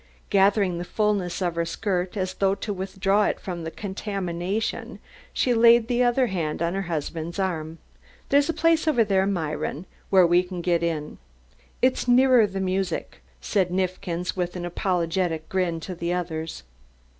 Gathering 0.31 0.79
the 0.79 0.83
fullness 0.83 1.43
of 1.43 1.53
her 1.53 1.63
skirt 1.63 2.17
as 2.17 2.33
though 2.33 2.55
to 2.55 2.73
withdraw 2.73 3.25
it 3.25 3.39
from 3.39 3.63
contamination 3.63 4.97
she 5.31 5.53
laid 5.53 5.87
the 5.87 6.01
other 6.01 6.25
hand 6.25 6.59
on 6.59 6.73
her 6.73 6.81
husband's 6.89 7.37
arm: 7.37 7.77
"There's 8.29 8.49
a 8.49 8.51
place 8.53 8.87
over 8.87 9.03
there, 9.03 9.27
Myron, 9.27 9.85
where 10.09 10.25
we 10.25 10.41
can 10.41 10.61
get 10.61 10.81
in." 10.81 11.19
"It's 11.83 12.07
nearer 12.07 12.47
the 12.47 12.59
music," 12.59 13.21
said 13.41 13.69
Neifkins 13.69 14.35
with 14.35 14.55
an 14.55 14.65
apologetic 14.65 15.47
grin 15.49 15.79
to 15.81 15.93
the 15.93 16.13
others. 16.13 16.63